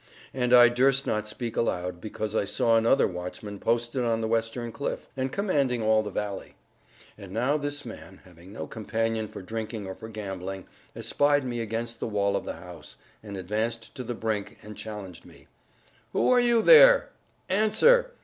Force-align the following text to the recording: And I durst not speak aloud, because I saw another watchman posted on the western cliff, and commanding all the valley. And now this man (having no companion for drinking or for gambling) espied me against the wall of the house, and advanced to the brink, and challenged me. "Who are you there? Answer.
And 0.33 0.51
I 0.51 0.67
durst 0.67 1.05
not 1.05 1.27
speak 1.27 1.55
aloud, 1.55 2.01
because 2.01 2.35
I 2.35 2.43
saw 2.43 2.75
another 2.75 3.05
watchman 3.07 3.59
posted 3.59 4.03
on 4.03 4.19
the 4.19 4.27
western 4.27 4.71
cliff, 4.71 5.07
and 5.15 5.31
commanding 5.31 5.83
all 5.83 6.01
the 6.01 6.09
valley. 6.09 6.55
And 7.19 7.31
now 7.31 7.55
this 7.55 7.85
man 7.85 8.21
(having 8.25 8.51
no 8.51 8.65
companion 8.65 9.27
for 9.27 9.43
drinking 9.43 9.85
or 9.85 9.93
for 9.93 10.09
gambling) 10.09 10.65
espied 10.95 11.43
me 11.43 11.59
against 11.59 11.99
the 11.99 12.07
wall 12.07 12.35
of 12.35 12.45
the 12.45 12.53
house, 12.53 12.97
and 13.21 13.37
advanced 13.37 13.93
to 13.93 14.03
the 14.03 14.15
brink, 14.15 14.57
and 14.63 14.75
challenged 14.75 15.23
me. 15.23 15.45
"Who 16.13 16.31
are 16.31 16.39
you 16.39 16.63
there? 16.63 17.09
Answer. 17.47 18.09